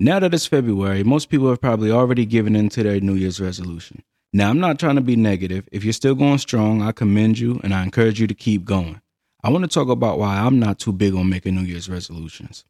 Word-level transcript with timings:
Now 0.00 0.18
that 0.18 0.34
it's 0.34 0.46
February, 0.46 1.04
most 1.04 1.28
people 1.28 1.48
have 1.50 1.60
probably 1.60 1.92
already 1.92 2.26
given 2.26 2.56
in 2.56 2.68
to 2.70 2.82
their 2.82 2.98
New 2.98 3.14
Year's 3.14 3.40
resolution. 3.40 4.02
Now, 4.32 4.50
I'm 4.50 4.58
not 4.58 4.80
trying 4.80 4.96
to 4.96 5.00
be 5.00 5.14
negative. 5.14 5.68
If 5.70 5.84
you're 5.84 5.92
still 5.92 6.16
going 6.16 6.38
strong, 6.38 6.82
I 6.82 6.90
commend 6.90 7.38
you 7.38 7.60
and 7.62 7.72
I 7.72 7.84
encourage 7.84 8.18
you 8.18 8.26
to 8.26 8.34
keep 8.34 8.64
going. 8.64 9.00
I 9.44 9.50
want 9.50 9.62
to 9.62 9.68
talk 9.68 9.88
about 9.88 10.18
why 10.18 10.40
I'm 10.40 10.58
not 10.58 10.80
too 10.80 10.92
big 10.92 11.14
on 11.14 11.28
making 11.28 11.54
New 11.54 11.62
Year's 11.62 11.88
resolutions. 11.88 12.64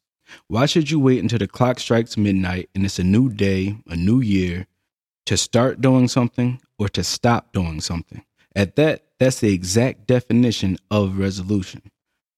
Why 0.49 0.67
should 0.67 0.91
you 0.91 1.01
wait 1.01 1.23
until 1.23 1.39
the 1.39 1.49
clock 1.49 1.79
strikes 1.79 2.19
midnight 2.19 2.69
and 2.75 2.85
it's 2.85 2.99
a 2.99 3.05
new 3.05 3.31
day, 3.31 3.79
a 3.87 3.97
new 3.97 4.21
year, 4.21 4.67
to 5.25 5.39
start 5.39 5.81
doing 5.81 6.09
something 6.09 6.61
or 6.79 6.91
to 6.91 7.03
stop 7.03 7.55
doing 7.55 7.81
something? 7.81 8.23
At 8.55 8.77
that, 8.77 9.05
that's 9.19 9.41
the 9.41 9.55
exact 9.55 10.07
definition 10.07 10.77
of 10.91 11.19
resolution 11.19 11.83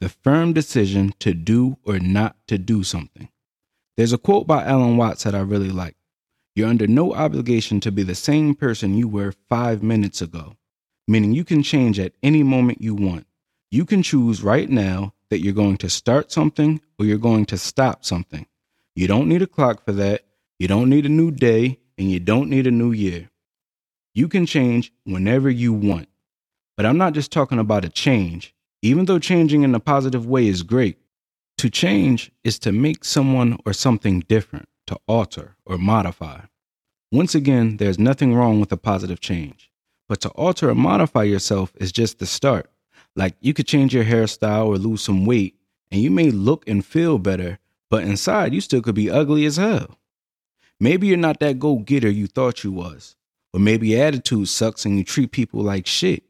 the 0.01 0.09
firm 0.11 0.53
decision 0.53 1.13
to 1.19 1.33
do 1.33 1.79
or 1.85 1.99
not 1.99 2.37
to 2.47 2.59
do 2.59 2.85
something. 2.85 3.29
There's 3.97 4.13
a 4.13 4.19
quote 4.19 4.47
by 4.47 4.63
Alan 4.63 4.99
Watts 4.99 5.23
that 5.25 5.35
I 5.35 5.41
really 5.41 5.71
like. 5.71 5.97
You're 6.55 6.69
under 6.69 6.87
no 6.87 7.15
obligation 7.15 7.81
to 7.81 7.91
be 7.91 8.03
the 8.03 8.15
same 8.15 8.55
person 8.55 8.97
you 8.97 9.09
were 9.09 9.33
five 9.49 9.83
minutes 9.83 10.21
ago, 10.21 10.57
meaning 11.09 11.33
you 11.33 11.45
can 11.45 11.63
change 11.63 11.99
at 11.99 12.13
any 12.23 12.43
moment 12.43 12.83
you 12.83 12.95
want. 12.95 13.27
You 13.71 13.87
can 13.87 14.03
choose 14.03 14.43
right 14.43 14.69
now 14.69 15.15
that 15.31 15.43
you're 15.43 15.55
going 15.55 15.79
to 15.79 15.89
start 15.89 16.31
something 16.31 16.83
or 16.99 17.07
you're 17.07 17.17
going 17.17 17.47
to 17.47 17.57
stop 17.57 18.05
something. 18.05 18.47
You 18.95 19.07
don't 19.07 19.29
need 19.29 19.41
a 19.41 19.47
clock 19.47 19.83
for 19.83 19.93
that. 19.93 20.25
You 20.59 20.69
don't 20.69 20.91
need 20.91 21.07
a 21.07 21.11
new 21.11 21.31
day 21.31 21.79
and 21.97 22.11
you 22.11 22.21
don't 22.21 22.51
need 22.51 22.67
a 22.67 22.71
new 22.71 22.93
year. 22.93 23.31
You 24.15 24.29
can 24.29 24.45
change 24.45 24.93
whenever 25.05 25.49
you 25.49 25.73
want. 25.73 26.09
But 26.77 26.85
I'm 26.85 26.99
not 26.99 27.15
just 27.15 27.33
talking 27.33 27.59
about 27.59 27.87
a 27.87 27.89
change, 27.89 28.55
even 28.83 29.07
though 29.07 29.19
changing 29.19 29.63
in 29.63 29.75
a 29.75 29.81
positive 29.81 30.27
way 30.27 30.49
is 30.49 30.63
great. 30.63 30.99
To 31.59 31.71
change 31.71 32.31
is 32.45 32.59
to 32.61 32.73
make 32.73 33.03
someone 33.03 33.59
or 33.65 33.73
something 33.73 34.21
different, 34.29 34.69
to 34.89 34.99
alter 35.09 35.57
or 35.65 35.79
modify. 35.79 36.43
Once 37.11 37.35
again, 37.35 37.79
there's 37.79 37.99
nothing 37.99 38.35
wrong 38.35 38.61
with 38.61 38.71
a 38.73 38.77
positive 38.77 39.21
change. 39.21 39.71
But 40.07 40.21
to 40.21 40.29
alter 40.31 40.69
or 40.69 40.75
modify 40.75 41.23
yourself 41.23 41.73
is 41.77 41.93
just 41.93 42.19
the 42.19 42.27
start. 42.27 42.71
Like 43.15 43.37
you 43.41 43.55
could 43.55 43.67
change 43.67 43.95
your 43.95 44.05
hairstyle 44.05 44.67
or 44.67 44.77
lose 44.77 45.01
some 45.01 45.25
weight, 45.25 45.59
and 45.91 46.03
you 46.03 46.11
may 46.11 46.31
look 46.31 46.69
and 46.69 46.85
feel 46.85 47.19
better, 47.19 47.59
but 47.89 48.05
inside 48.05 48.53
you 48.53 48.61
still 48.61 48.83
could 48.83 48.95
be 48.95 49.11
ugly 49.11 49.47
as 49.47 49.57
hell. 49.57 49.97
Maybe 50.79 51.07
you're 51.07 51.17
not 51.17 51.41
that 51.41 51.59
go 51.59 51.77
getter 51.77 52.11
you 52.11 52.27
thought 52.27 52.65
you 52.65 52.73
was. 52.73 53.17
Or 53.55 53.61
maybe 53.61 53.89
your 53.89 54.05
attitude 54.05 54.49
sucks 54.49 54.85
and 54.85 54.99
you 54.99 55.05
treat 55.05 55.31
people 55.31 55.63
like 55.63 55.87
shit. 55.87 56.25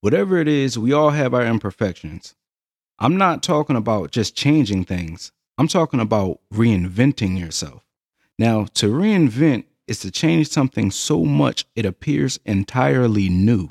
Whatever 0.00 0.38
it 0.38 0.48
is, 0.48 0.76
we 0.76 0.92
all 0.92 1.10
have 1.10 1.34
our 1.34 1.46
imperfections. 1.46 2.34
I'm 2.98 3.16
not 3.16 3.42
talking 3.42 3.76
about 3.76 4.10
just 4.10 4.34
changing 4.34 4.84
things. 4.84 5.32
I'm 5.58 5.68
talking 5.68 6.00
about 6.00 6.40
reinventing 6.52 7.38
yourself. 7.38 7.82
Now, 8.38 8.66
to 8.74 8.90
reinvent 8.90 9.64
is 9.86 10.00
to 10.00 10.10
change 10.10 10.48
something 10.48 10.90
so 10.90 11.24
much 11.24 11.66
it 11.74 11.86
appears 11.86 12.38
entirely 12.44 13.28
new. 13.28 13.68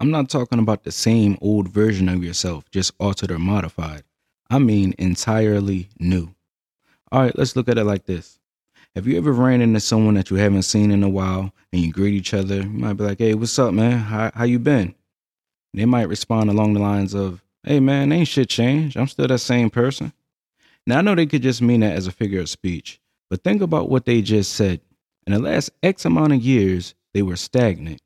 I'm 0.00 0.10
not 0.10 0.28
talking 0.28 0.58
about 0.58 0.84
the 0.84 0.92
same 0.92 1.38
old 1.40 1.68
version 1.68 2.08
of 2.08 2.24
yourself, 2.24 2.70
just 2.70 2.92
altered 2.98 3.30
or 3.30 3.38
modified. 3.38 4.02
I 4.50 4.58
mean 4.58 4.94
entirely 4.98 5.88
new. 5.98 6.34
All 7.10 7.22
right, 7.22 7.36
let's 7.38 7.56
look 7.56 7.68
at 7.68 7.78
it 7.78 7.84
like 7.84 8.04
this. 8.06 8.38
Have 8.94 9.06
you 9.06 9.16
ever 9.16 9.32
ran 9.32 9.62
into 9.62 9.80
someone 9.80 10.14
that 10.14 10.30
you 10.30 10.36
haven't 10.36 10.62
seen 10.64 10.90
in 10.90 11.02
a 11.02 11.08
while 11.08 11.54
and 11.72 11.80
you 11.80 11.90
greet 11.90 12.14
each 12.14 12.34
other? 12.34 12.56
You 12.56 12.68
might 12.68 12.94
be 12.94 13.04
like, 13.04 13.18
"Hey, 13.18 13.32
what's 13.32 13.58
up, 13.58 13.72
man? 13.72 13.98
How 13.98 14.30
how 14.34 14.44
you 14.44 14.58
been?" 14.58 14.94
They 15.72 15.86
might 15.86 16.08
respond 16.08 16.50
along 16.50 16.74
the 16.74 16.80
lines 16.80 17.14
of, 17.14 17.42
hey 17.64 17.80
man, 17.80 18.12
ain't 18.12 18.28
shit 18.28 18.48
changed. 18.48 18.96
I'm 18.96 19.08
still 19.08 19.28
that 19.28 19.38
same 19.38 19.70
person. 19.70 20.12
Now, 20.86 20.98
I 20.98 21.00
know 21.02 21.14
they 21.14 21.26
could 21.26 21.42
just 21.42 21.62
mean 21.62 21.80
that 21.80 21.96
as 21.96 22.06
a 22.06 22.12
figure 22.12 22.40
of 22.40 22.48
speech, 22.48 23.00
but 23.30 23.44
think 23.44 23.62
about 23.62 23.88
what 23.88 24.04
they 24.04 24.20
just 24.20 24.52
said. 24.52 24.80
In 25.26 25.32
the 25.32 25.38
last 25.38 25.70
X 25.82 26.04
amount 26.04 26.32
of 26.32 26.42
years, 26.42 26.94
they 27.14 27.22
were 27.22 27.36
stagnant. 27.36 28.02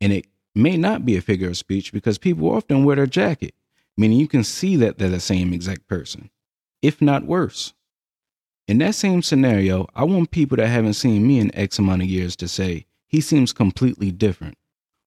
And 0.00 0.12
it 0.12 0.26
may 0.54 0.76
not 0.76 1.06
be 1.06 1.16
a 1.16 1.22
figure 1.22 1.48
of 1.48 1.56
speech 1.56 1.92
because 1.92 2.18
people 2.18 2.50
often 2.50 2.84
wear 2.84 2.96
their 2.96 3.06
jacket, 3.06 3.54
meaning 3.96 4.18
you 4.18 4.28
can 4.28 4.44
see 4.44 4.76
that 4.76 4.98
they're 4.98 5.08
the 5.08 5.20
same 5.20 5.54
exact 5.54 5.86
person, 5.86 6.30
if 6.82 7.00
not 7.00 7.24
worse. 7.24 7.72
In 8.68 8.78
that 8.78 8.94
same 8.94 9.22
scenario, 9.22 9.86
I 9.94 10.04
want 10.04 10.30
people 10.30 10.56
that 10.56 10.68
haven't 10.68 10.94
seen 10.94 11.26
me 11.26 11.38
in 11.38 11.54
X 11.54 11.78
amount 11.78 12.02
of 12.02 12.08
years 12.08 12.36
to 12.36 12.48
say, 12.48 12.86
he 13.06 13.20
seems 13.20 13.52
completely 13.52 14.10
different. 14.10 14.56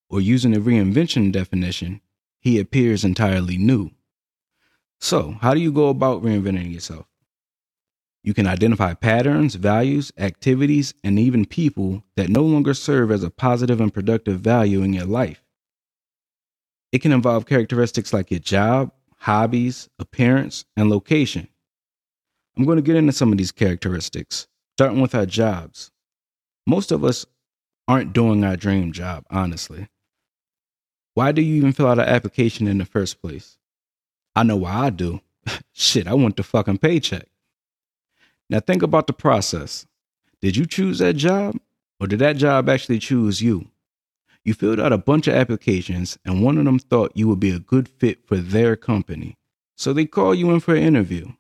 Or 0.09 0.22
using 0.22 0.51
the 0.51 0.59
reinvention 0.59 1.31
definition, 1.31 2.01
he 2.47 2.59
appears 2.59 3.03
entirely 3.03 3.58
new. 3.58 3.91
So, 5.02 5.35
how 5.41 5.53
do 5.53 5.59
you 5.59 5.69
go 5.69 5.90
about 5.90 6.24
reinventing 6.24 6.74
yourself? 6.74 7.06
You 8.24 8.34
can 8.34 8.47
identify 8.47 8.94
patterns, 8.94 9.56
values, 9.56 10.13
activities, 10.18 10.94
and 11.03 11.19
even 11.19 11.46
people 11.46 12.03
that 12.16 12.30
no 12.30 12.44
longer 12.44 12.74
serve 12.74 13.12
as 13.12 13.22
a 13.22 13.30
positive 13.30 13.81
and 13.81 13.94
productive 13.94 14.40
value 14.40 14.81
in 14.81 14.94
your 14.94 15.06
life. 15.06 15.44
It 16.94 17.00
can 17.00 17.12
involve 17.12 17.46
characteristics 17.46 18.13
like 18.13 18.31
your 18.31 18.40
job, 18.40 18.94
hobbies, 19.18 19.90
appearance, 20.00 20.63
and 20.78 20.90
location. 20.90 21.50
I'm 22.57 22.63
going 22.63 22.78
to 22.78 22.81
get 22.81 22.96
into 22.96 23.12
some 23.12 23.34
of 23.34 23.38
these 23.38 23.52
characteristics, 23.52 24.47
starting 24.78 25.02
with 25.02 25.13
our 25.13 25.25
jobs. 25.25 25.91
Most 26.66 26.94
of 26.94 27.03
us 27.03 27.25
aren't 27.90 28.13
doing 28.13 28.46
our 28.46 28.56
dream 28.56 28.94
job, 28.94 29.25
honestly. 29.30 29.90
Why 31.17 31.31
do 31.31 31.41
you 31.41 31.55
even 31.55 31.73
fill 31.73 31.88
out 31.88 31.97
an 31.97 32.07
application 32.07 32.67
in 32.67 32.78
the 32.78 32.85
first 32.85 33.23
place? 33.23 33.57
I 34.35 34.44
know 34.44 34.57
why 34.57 34.85
I 34.85 34.89
do. 34.91 35.19
Shit, 35.73 36.05
I 36.05 36.13
want 36.13 36.38
the 36.38 36.44
fucking 36.44 36.78
paycheck. 36.78 37.25
Now 38.51 38.59
think 38.59 38.83
about 38.83 39.07
the 39.07 39.13
process. 39.13 39.88
Did 40.44 40.56
you 40.56 40.67
choose 40.67 41.00
that 41.00 41.16
job 41.16 41.57
or 42.00 42.06
did 42.06 42.19
that 42.19 42.38
job 42.38 42.69
actually 42.69 43.00
choose 43.00 43.41
you? 43.41 43.67
You 44.44 44.53
filled 44.53 44.79
out 44.79 44.94
a 44.94 45.00
bunch 45.00 45.27
of 45.27 45.33
applications 45.33 46.19
and 46.23 46.44
one 46.44 46.59
of 46.59 46.66
them 46.66 46.77
thought 46.77 47.17
you 47.17 47.27
would 47.29 47.39
be 47.39 47.50
a 47.50 47.57
good 47.57 47.89
fit 47.89 48.23
for 48.27 48.38
their 48.38 48.75
company. 48.75 49.39
So 49.75 49.94
they 49.94 50.06
call 50.06 50.35
you 50.35 50.51
in 50.51 50.59
for 50.59 50.75
an 50.75 50.83
interview. 50.83 51.31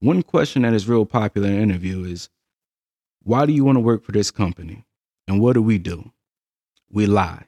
One 0.00 0.24
question 0.24 0.62
that 0.62 0.74
is 0.74 0.88
real 0.88 1.06
popular 1.06 1.50
in 1.50 1.54
an 1.54 1.62
interview 1.62 2.02
is 2.02 2.30
why 3.22 3.46
do 3.46 3.52
you 3.52 3.62
want 3.62 3.76
to 3.76 3.80
work 3.80 4.02
for 4.02 4.10
this 4.10 4.32
company? 4.32 4.84
And 5.28 5.40
what 5.40 5.52
do 5.52 5.62
we 5.62 5.78
do? 5.78 6.10
We 6.90 7.06
lie. 7.06 7.44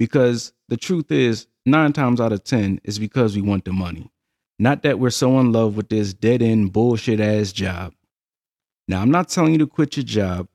Because 0.00 0.54
the 0.70 0.78
truth 0.78 1.12
is, 1.12 1.46
nine 1.66 1.92
times 1.92 2.22
out 2.22 2.32
of 2.32 2.42
10 2.42 2.80
is 2.84 2.98
because 2.98 3.36
we 3.36 3.42
want 3.42 3.66
the 3.66 3.72
money. 3.74 4.10
Not 4.58 4.82
that 4.82 4.98
we're 4.98 5.10
so 5.10 5.38
in 5.38 5.52
love 5.52 5.76
with 5.76 5.90
this 5.90 6.14
dead 6.14 6.40
end 6.40 6.72
bullshit 6.72 7.20
ass 7.20 7.52
job. 7.52 7.92
Now, 8.88 9.02
I'm 9.02 9.10
not 9.10 9.28
telling 9.28 9.52
you 9.52 9.58
to 9.58 9.66
quit 9.66 9.98
your 9.98 10.04
job. 10.04 10.48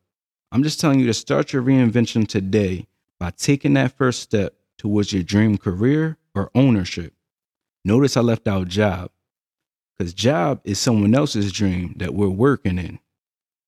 I'm 0.52 0.64
just 0.64 0.80
telling 0.82 1.00
you 1.00 1.06
to 1.06 1.14
start 1.14 1.54
your 1.54 1.62
reinvention 1.62 2.28
today 2.28 2.88
by 3.20 3.30
taking 3.30 3.76
that 3.76 3.96
first 3.96 4.22
step 4.22 4.56
towards 4.80 5.14
your 5.14 5.22
dream 5.22 5.60
career 5.60 6.18
or 6.34 6.50
ownership. 6.56 7.14
Notice 7.84 8.18
I 8.18 8.22
left 8.22 8.48
out 8.48 8.68
job 8.68 9.12
because 9.96 10.12
job 10.12 10.60
is 10.64 10.80
someone 10.80 11.14
else's 11.14 11.52
dream 11.52 11.94
that 11.98 12.16
we're 12.16 12.30
working 12.30 12.80
in. 12.80 12.98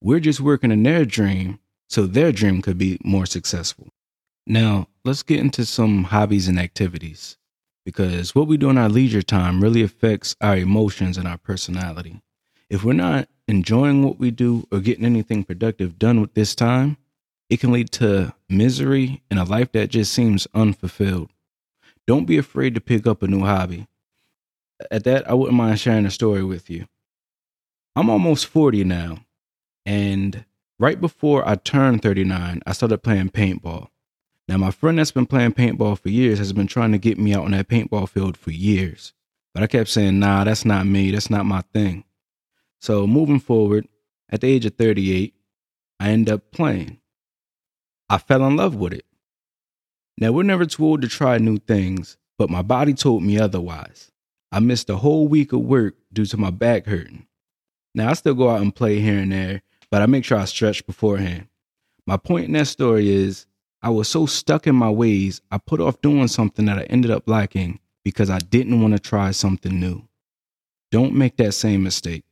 We're 0.01 0.21
just 0.21 0.41
working 0.41 0.71
in 0.71 0.81
their 0.81 1.05
dream 1.05 1.59
so 1.87 2.07
their 2.07 2.31
dream 2.31 2.63
could 2.63 2.79
be 2.79 2.97
more 3.03 3.27
successful. 3.27 3.89
Now, 4.47 4.87
let's 5.07 5.23
get 5.23 5.39
into 5.39 5.65
some 5.65 6.03
hobbies 6.03 6.49
and 6.49 6.59
activities 6.59 7.37
because 7.85 8.35
what 8.35 8.45
we 8.45 8.57
do 8.57 8.69
in 8.69 8.77
our 8.77 8.89
leisure 8.89 9.21
time 9.21 9.63
really 9.63 9.81
affects 9.81 10.35
our 10.41 10.57
emotions 10.57 11.17
and 11.17 11.25
our 11.25 11.37
personality. 11.37 12.21
If 12.69 12.83
we're 12.83 12.91
not 12.91 13.29
enjoying 13.47 14.03
what 14.03 14.19
we 14.19 14.31
do 14.31 14.67
or 14.69 14.81
getting 14.81 15.05
anything 15.05 15.45
productive 15.45 15.97
done 15.97 16.19
with 16.19 16.33
this 16.33 16.53
time, 16.53 16.97
it 17.49 17.61
can 17.61 17.71
lead 17.71 17.89
to 17.93 18.33
misery 18.49 19.23
and 19.31 19.39
a 19.39 19.45
life 19.45 19.71
that 19.71 19.91
just 19.91 20.11
seems 20.11 20.45
unfulfilled. 20.53 21.31
Don't 22.05 22.25
be 22.25 22.37
afraid 22.37 22.75
to 22.75 22.81
pick 22.81 23.07
up 23.07 23.23
a 23.23 23.27
new 23.27 23.45
hobby. 23.45 23.87
At 24.91 25.05
that, 25.05 25.29
I 25.29 25.33
wouldn't 25.33 25.55
mind 25.55 25.79
sharing 25.79 26.05
a 26.05 26.11
story 26.11 26.43
with 26.43 26.69
you. 26.69 26.85
I'm 27.95 28.09
almost 28.09 28.47
40 28.47 28.83
now, 28.83 29.19
and 29.85 30.43
right 30.77 30.99
before 30.99 31.47
I 31.47 31.55
turned 31.55 32.01
39, 32.01 32.61
I 32.67 32.73
started 32.73 32.97
playing 32.97 33.29
paintball. 33.29 33.87
Now, 34.47 34.57
my 34.57 34.71
friend 34.71 34.97
that's 34.97 35.11
been 35.11 35.25
playing 35.25 35.53
paintball 35.53 35.99
for 35.99 36.09
years 36.09 36.39
has 36.39 36.53
been 36.53 36.67
trying 36.67 36.93
to 36.93 36.97
get 36.97 37.17
me 37.17 37.33
out 37.33 37.43
on 37.43 37.51
that 37.51 37.67
paintball 37.67 38.07
field 38.07 38.37
for 38.37 38.51
years. 38.51 39.13
But 39.53 39.63
I 39.63 39.67
kept 39.67 39.89
saying, 39.89 40.19
nah, 40.19 40.45
that's 40.45 40.63
not 40.63 40.85
me. 40.85 41.11
That's 41.11 41.29
not 41.29 41.45
my 41.45 41.61
thing. 41.73 42.05
So, 42.79 43.05
moving 43.07 43.39
forward, 43.39 43.87
at 44.29 44.41
the 44.41 44.47
age 44.47 44.65
of 44.65 44.75
38, 44.75 45.33
I 45.99 46.09
end 46.09 46.29
up 46.29 46.51
playing. 46.51 46.99
I 48.09 48.19
fell 48.19 48.45
in 48.45 48.55
love 48.55 48.75
with 48.75 48.93
it. 48.93 49.05
Now, 50.17 50.31
we're 50.31 50.43
never 50.43 50.65
too 50.65 50.85
old 50.85 51.01
to 51.01 51.07
try 51.07 51.37
new 51.37 51.57
things, 51.57 52.17
but 52.37 52.49
my 52.49 52.61
body 52.61 52.93
told 52.93 53.23
me 53.23 53.37
otherwise. 53.39 54.11
I 54.51 54.59
missed 54.59 54.89
a 54.89 54.95
whole 54.95 55.27
week 55.27 55.51
of 55.51 55.61
work 55.61 55.95
due 56.13 56.25
to 56.25 56.37
my 56.37 56.51
back 56.51 56.85
hurting. 56.85 57.27
Now, 57.93 58.09
I 58.09 58.13
still 58.13 58.35
go 58.35 58.49
out 58.49 58.61
and 58.61 58.73
play 58.73 58.99
here 58.99 59.19
and 59.19 59.31
there, 59.31 59.61
but 59.91 60.01
I 60.01 60.05
make 60.05 60.23
sure 60.23 60.37
I 60.37 60.45
stretch 60.45 60.85
beforehand. 60.85 61.47
My 62.05 62.15
point 62.15 62.45
in 62.45 62.53
that 62.53 62.67
story 62.67 63.09
is 63.09 63.45
I 63.87 63.89
was 63.89 64.09
so 64.09 64.25
stuck 64.25 64.67
in 64.67 64.75
my 64.75 64.89
ways, 64.89 65.39
I 65.49 65.59
put 65.59 65.79
off 65.79 66.01
doing 66.01 66.27
something 66.27 66.65
that 66.65 66.77
I 66.77 66.83
ended 66.89 67.09
up 67.09 67.23
liking 67.25 67.79
because 68.03 68.29
I 68.29 68.39
didn't 68.39 68.81
want 68.81 68.93
to 68.93 68.99
try 68.99 69.31
something 69.31 69.79
new. 69.79 70.01
Don't 70.91 71.15
make 71.15 71.37
that 71.37 71.53
same 71.53 71.83
mistake. 71.83 72.25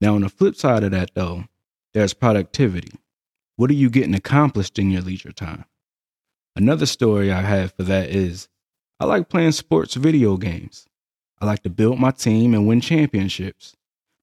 Now, 0.00 0.14
on 0.14 0.20
the 0.20 0.28
flip 0.28 0.54
side 0.54 0.84
of 0.84 0.92
that, 0.92 1.10
though, 1.12 1.46
there's 1.92 2.14
productivity. 2.14 2.92
What 3.56 3.68
are 3.68 3.74
you 3.74 3.90
getting 3.90 4.14
accomplished 4.14 4.78
in 4.78 4.92
your 4.92 5.02
leisure 5.02 5.32
time? 5.32 5.64
Another 6.54 6.86
story 6.86 7.32
I 7.32 7.40
have 7.40 7.72
for 7.72 7.82
that 7.82 8.10
is 8.10 8.46
I 9.00 9.06
like 9.06 9.28
playing 9.28 9.52
sports 9.52 9.96
video 9.96 10.36
games. 10.36 10.86
I 11.40 11.46
like 11.46 11.64
to 11.64 11.68
build 11.68 11.98
my 11.98 12.12
team 12.12 12.54
and 12.54 12.64
win 12.64 12.80
championships. 12.80 13.74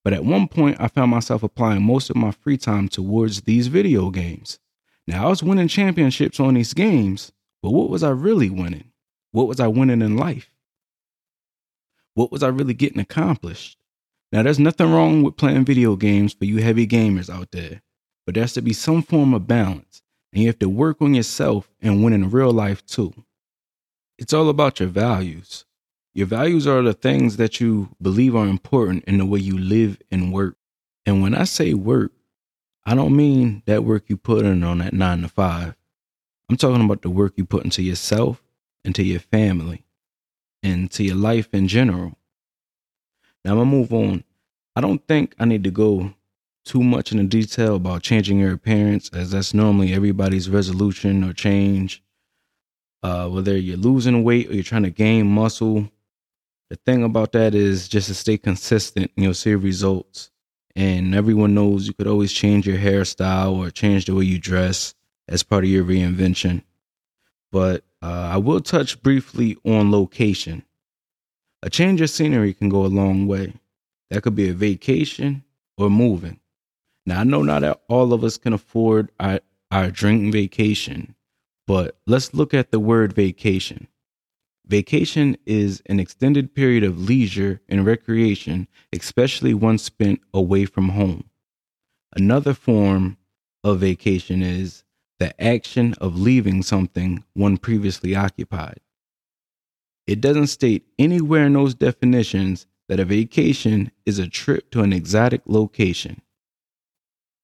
But 0.05 0.13
at 0.13 0.23
one 0.23 0.47
point, 0.47 0.77
I 0.79 0.87
found 0.87 1.11
myself 1.11 1.43
applying 1.43 1.83
most 1.83 2.09
of 2.09 2.15
my 2.15 2.31
free 2.31 2.55
time 2.55 2.87
towards 2.87 3.41
these 3.41 3.67
video 3.67 4.09
games. 4.11 4.59
Now, 5.07 5.25
I 5.25 5.29
was 5.29 5.43
winning 5.43 5.67
championships 5.67 6.39
on 6.39 6.53
these 6.53 6.73
games, 6.73 7.31
but 7.61 7.71
what 7.71 7.89
was 7.89 8.03
I 8.03 8.09
really 8.09 8.49
winning? 8.49 8.91
What 9.31 9.47
was 9.47 9.59
I 9.59 9.67
winning 9.67 10.01
in 10.01 10.15
life? 10.15 10.49
What 12.13 12.31
was 12.31 12.43
I 12.43 12.47
really 12.47 12.73
getting 12.73 12.99
accomplished? 12.99 13.77
Now, 14.31 14.43
there's 14.43 14.59
nothing 14.59 14.91
wrong 14.91 15.23
with 15.23 15.37
playing 15.37 15.65
video 15.65 15.95
games 15.95 16.33
for 16.33 16.45
you 16.45 16.57
heavy 16.57 16.87
gamers 16.87 17.29
out 17.29 17.51
there, 17.51 17.81
but 18.25 18.35
there 18.35 18.43
has 18.43 18.53
to 18.53 18.61
be 18.61 18.73
some 18.73 19.03
form 19.03 19.33
of 19.33 19.47
balance, 19.47 20.01
and 20.31 20.41
you 20.41 20.47
have 20.47 20.59
to 20.59 20.69
work 20.69 21.01
on 21.01 21.13
yourself 21.13 21.69
and 21.81 22.03
win 22.03 22.13
in 22.13 22.29
real 22.29 22.51
life 22.51 22.85
too. 22.85 23.13
It's 24.17 24.33
all 24.33 24.49
about 24.49 24.79
your 24.79 24.89
values. 24.89 25.65
Your 26.13 26.27
values 26.27 26.67
are 26.67 26.81
the 26.81 26.93
things 26.93 27.37
that 27.37 27.59
you 27.59 27.89
believe 28.01 28.35
are 28.35 28.47
important 28.47 29.03
in 29.05 29.17
the 29.17 29.25
way 29.25 29.39
you 29.39 29.57
live 29.57 29.99
and 30.11 30.31
work. 30.31 30.55
And 31.05 31.21
when 31.21 31.33
I 31.35 31.43
say 31.43 31.73
work, 31.73 32.11
I 32.85 32.95
don't 32.95 33.15
mean 33.15 33.63
that 33.65 33.83
work 33.83 34.05
you 34.07 34.17
put 34.17 34.45
in 34.45 34.63
on 34.63 34.79
that 34.79 34.93
nine 34.93 35.21
to 35.21 35.29
five. 35.29 35.75
I'm 36.49 36.57
talking 36.57 36.83
about 36.83 37.01
the 37.01 37.09
work 37.09 37.33
you 37.37 37.45
put 37.45 37.63
into 37.63 37.81
yourself, 37.81 38.43
into 38.83 39.03
your 39.03 39.21
family, 39.21 39.85
and 40.61 40.91
to 40.91 41.03
your 41.03 41.15
life 41.15 41.53
in 41.53 41.67
general. 41.67 42.17
Now 43.45 43.51
I'm 43.51 43.57
gonna 43.57 43.71
move 43.71 43.93
on. 43.93 44.23
I 44.75 44.81
don't 44.81 45.05
think 45.07 45.35
I 45.39 45.45
need 45.45 45.63
to 45.63 45.71
go 45.71 46.13
too 46.65 46.83
much 46.83 47.11
into 47.11 47.23
detail 47.23 47.75
about 47.75 48.03
changing 48.03 48.39
your 48.39 48.53
appearance, 48.53 49.09
as 49.13 49.31
that's 49.31 49.53
normally 49.53 49.93
everybody's 49.93 50.49
resolution 50.49 51.23
or 51.23 51.33
change. 51.33 52.03
Uh, 53.01 53.27
whether 53.27 53.57
you're 53.57 53.77
losing 53.77 54.23
weight 54.23 54.49
or 54.49 54.53
you're 54.53 54.63
trying 54.63 54.83
to 54.83 54.89
gain 54.89 55.27
muscle, 55.27 55.89
the 56.69 56.77
thing 56.85 57.03
about 57.03 57.33
that 57.33 57.53
is 57.53 57.87
just 57.87 58.07
to 58.07 58.13
stay 58.13 58.37
consistent 58.37 59.11
and 59.15 59.23
you'll 59.23 59.33
see 59.33 59.53
results. 59.55 60.31
And 60.75 61.13
everyone 61.13 61.53
knows 61.53 61.87
you 61.87 61.93
could 61.93 62.07
always 62.07 62.33
change 62.33 62.65
your 62.65 62.77
hairstyle 62.77 63.55
or 63.55 63.69
change 63.69 64.05
the 64.05 64.15
way 64.15 64.25
you 64.25 64.39
dress 64.39 64.95
as 65.27 65.43
part 65.43 65.63
of 65.63 65.69
your 65.69 65.83
reinvention. 65.83 66.63
But 67.51 67.83
uh, 68.01 68.29
I 68.33 68.37
will 68.37 68.59
touch 68.59 69.01
briefly 69.03 69.57
on 69.63 69.91
location. 69.91 70.63
A 71.61 71.69
change 71.69 72.01
of 72.01 72.09
scenery 72.09 72.53
can 72.53 72.69
go 72.69 72.85
a 72.85 72.87
long 72.87 73.27
way. 73.27 73.53
That 74.09 74.23
could 74.23 74.35
be 74.35 74.49
a 74.49 74.53
vacation 74.53 75.43
or 75.77 75.89
moving. 75.89 76.39
Now, 77.05 77.21
I 77.21 77.23
know 77.23 77.41
not 77.41 77.81
all 77.87 78.13
of 78.13 78.23
us 78.23 78.37
can 78.37 78.53
afford 78.53 79.11
our, 79.19 79.39
our 79.71 79.91
dream 79.91 80.31
vacation, 80.31 81.15
but 81.67 81.97
let's 82.07 82.33
look 82.33 82.53
at 82.53 82.71
the 82.71 82.79
word 82.79 83.13
vacation. 83.13 83.87
Vacation 84.65 85.37
is 85.45 85.81
an 85.87 85.99
extended 85.99 86.55
period 86.55 86.83
of 86.83 86.97
leisure 86.97 87.61
and 87.67 87.85
recreation, 87.85 88.67
especially 88.93 89.53
one 89.53 89.77
spent 89.77 90.21
away 90.33 90.65
from 90.65 90.89
home. 90.89 91.29
Another 92.15 92.53
form 92.53 93.17
of 93.63 93.79
vacation 93.79 94.41
is 94.41 94.83
the 95.19 95.41
action 95.41 95.93
of 95.95 96.19
leaving 96.19 96.63
something 96.63 97.23
one 97.33 97.57
previously 97.57 98.15
occupied. 98.15 98.79
It 100.07 100.21
doesn't 100.21 100.47
state 100.47 100.85
anywhere 100.99 101.45
in 101.45 101.53
those 101.53 101.75
definitions 101.75 102.65
that 102.87 102.99
a 102.99 103.05
vacation 103.05 103.91
is 104.05 104.19
a 104.19 104.27
trip 104.27 104.69
to 104.71 104.81
an 104.81 104.93
exotic 104.93 105.41
location. 105.45 106.21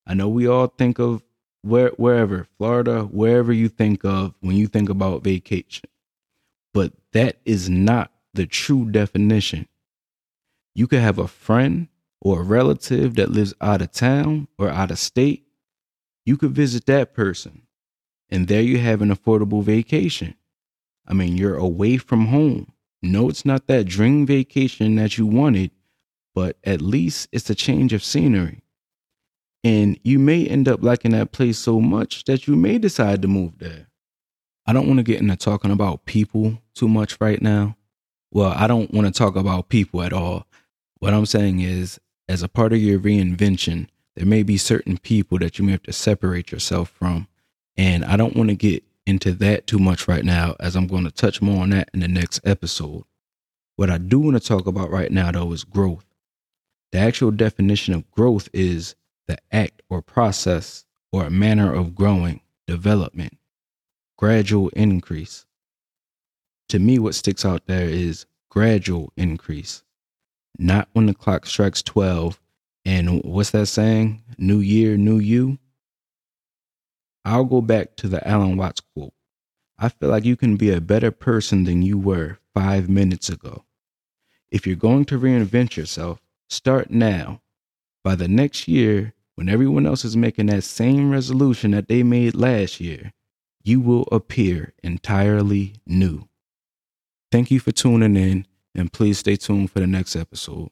I 0.06 0.14
know 0.14 0.28
we 0.30 0.48
all 0.48 0.68
think 0.68 1.00
of 1.00 1.24
where, 1.62 1.90
wherever, 1.98 2.48
Florida, 2.58 3.04
wherever 3.04 3.52
you 3.52 3.70
think 3.70 4.04
of 4.06 4.34
when 4.40 4.56
you 4.56 4.68
think 4.68 4.90
about 4.90 5.24
vacation. 5.24 5.89
But 6.80 6.94
that 7.12 7.42
is 7.44 7.70
not 7.70 8.10
the 8.34 8.46
true 8.46 8.90
definition. 8.90 9.68
You 10.74 10.88
could 10.88 11.02
have 11.02 11.20
a 11.20 11.28
friend 11.28 11.90
or 12.22 12.40
a 12.40 12.44
relative 12.44 13.16
that 13.16 13.32
lives 13.32 13.54
out 13.60 13.82
of 13.82 13.92
town 13.92 14.48
or 14.58 14.70
out 14.70 14.90
of 14.90 14.98
state. 14.98 15.44
You 16.26 16.38
could 16.38 16.52
visit 16.52 16.86
that 16.86 17.14
person, 17.14 17.64
and 18.30 18.48
there 18.48 18.62
you 18.62 18.78
have 18.78 19.02
an 19.02 19.14
affordable 19.14 19.62
vacation. 19.62 20.36
I 21.06 21.14
mean, 21.14 21.36
you're 21.36 21.58
away 21.58 21.98
from 21.98 22.28
home. 22.28 22.72
No, 23.02 23.28
it's 23.28 23.44
not 23.44 23.68
that 23.68 23.86
dream 23.86 24.26
vacation 24.26 24.96
that 24.96 25.18
you 25.18 25.26
wanted, 25.26 25.72
but 26.34 26.56
at 26.64 26.82
least 26.82 27.28
it's 27.34 27.50
a 27.50 27.56
change 27.56 27.92
of 27.92 28.06
scenery. 28.06 28.64
And 29.66 30.00
you 30.06 30.18
may 30.18 30.48
end 30.48 30.70
up 30.70 30.82
liking 30.82 31.12
that 31.12 31.34
place 31.34 31.58
so 31.58 31.82
much 31.82 32.24
that 32.24 32.48
you 32.48 32.56
may 32.56 32.78
decide 32.78 33.22
to 33.24 33.28
move 33.28 33.60
there. 33.60 33.89
I 34.70 34.72
don't 34.72 34.86
want 34.86 34.98
to 34.98 35.04
get 35.04 35.20
into 35.20 35.36
talking 35.36 35.72
about 35.72 36.06
people 36.06 36.60
too 36.76 36.88
much 36.88 37.18
right 37.20 37.42
now. 37.42 37.76
Well, 38.32 38.54
I 38.56 38.68
don't 38.68 38.94
want 38.94 39.08
to 39.08 39.12
talk 39.12 39.36
about 39.36 39.68
people 39.68 40.04
at 40.04 40.14
all. 40.14 40.46
What 41.00 41.12
I'm 41.12 41.26
saying 41.26 41.60
is, 41.60 42.00
as 42.28 42.44
a 42.44 42.48
part 42.48 42.72
of 42.72 42.78
your 42.78 43.00
reinvention, 43.00 43.88
there 44.16 44.28
may 44.28 44.44
be 44.44 44.58
certain 44.58 45.00
people 45.00 45.40
that 45.40 45.58
you 45.58 45.66
may 45.66 45.72
have 45.72 45.82
to 45.84 45.92
separate 45.92 46.52
yourself 46.52 46.90
from. 46.90 47.28
And 47.78 48.06
I 48.06 48.16
don't 48.16 48.36
want 48.36 48.50
to 48.50 48.56
get 48.56 48.84
into 49.08 49.32
that 49.32 49.66
too 49.66 49.80
much 49.80 50.08
right 50.08 50.24
now, 50.24 50.56
as 50.60 50.76
I'm 50.76 50.86
going 50.86 51.06
to 51.06 51.12
touch 51.12 51.42
more 51.42 51.64
on 51.64 51.72
that 51.72 51.90
in 51.96 52.02
the 52.02 52.08
next 52.08 52.40
episode. 52.44 53.06
What 53.76 53.90
I 53.90 53.98
do 53.98 54.20
want 54.20 54.40
to 54.40 54.48
talk 54.48 54.68
about 54.68 54.92
right 54.92 55.12
now, 55.12 55.32
though, 55.32 55.52
is 55.52 55.64
growth. 55.64 56.06
The 56.92 57.00
actual 57.00 57.32
definition 57.32 57.96
of 57.96 58.12
growth 58.12 58.50
is 58.54 58.94
the 59.26 59.40
act 59.52 59.82
or 59.90 60.04
process 60.04 60.86
or 61.12 61.28
manner 61.32 61.74
of 61.74 61.96
growing, 61.96 62.42
development 62.68 63.40
gradual 64.20 64.68
increase. 64.76 65.46
To 66.68 66.78
me, 66.78 67.00
what 67.00 67.16
sticks 67.16 67.46
out 67.46 67.68
there 67.68 67.88
is 67.88 68.26
gradual 68.50 69.14
increase, 69.16 69.82
not 70.58 70.90
when 70.92 71.06
the 71.06 71.14
clock 71.14 71.46
strikes 71.46 71.82
12 71.82 72.38
and 72.84 73.24
what's 73.24 73.52
that 73.52 73.68
saying? 73.68 74.22
New 74.38 74.60
year, 74.60 74.98
new 74.98 75.20
you. 75.20 75.58
I'll 77.24 77.46
go 77.46 77.62
back 77.62 77.96
to 77.98 78.10
the 78.10 78.26
Alan 78.28 78.58
Watts 78.58 78.82
quote. 78.94 79.14
I 79.78 79.88
feel 79.88 80.10
like 80.10 80.26
you 80.26 80.36
can 80.36 80.58
be 80.58 80.72
a 80.72 80.82
better 80.82 81.12
person 81.12 81.64
than 81.64 81.82
you 81.82 81.98
were 81.98 82.40
five 82.54 82.90
minutes 82.90 83.30
ago. 83.30 83.64
If 84.52 84.68
you're 84.68 84.76
going 84.76 85.06
to 85.06 85.20
reinvent 85.20 85.78
yourself, 85.78 86.20
start 86.50 86.92
now. 86.92 87.42
By 88.04 88.16
the 88.16 88.28
next 88.28 88.68
year, 88.68 89.14
when 89.36 89.48
everyone 89.48 89.86
else 89.86 90.04
is 90.04 90.18
making 90.18 90.48
that 90.48 90.66
same 90.66 91.10
resolution 91.10 91.72
that 91.72 91.88
they 91.88 92.04
made 92.04 92.36
last 92.36 92.82
year, 92.82 93.14
you 93.64 93.80
will 93.80 94.08
appear 94.12 94.74
entirely 94.84 95.76
new. 95.86 96.28
Thank 97.32 97.52
you 97.52 97.60
for 97.60 97.72
tuning 97.72 98.16
in, 98.16 98.48
and 98.74 98.92
please 98.92 99.20
stay 99.20 99.36
tuned 99.36 99.72
for 99.72 99.80
the 99.80 99.88
next 99.88 100.16
episode. 100.16 100.70